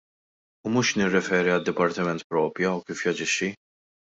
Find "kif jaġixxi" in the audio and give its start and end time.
2.89-3.53